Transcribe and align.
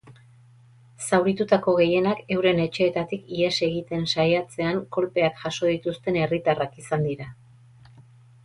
Zauritutako 1.07 1.75
gehienak 1.79 2.23
euren 2.35 2.61
etxeetatik 2.63 3.29
ihes 3.37 3.53
egiten 3.69 4.09
saiatzean 4.15 4.83
kolpeak 4.97 5.39
jaso 5.45 5.71
dituzten 5.75 6.19
herritarrak 6.23 6.77
izan 6.87 7.09
dira. 7.11 7.33